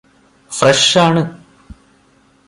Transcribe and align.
fresh 0.51 0.97
ആണ് 0.97 1.21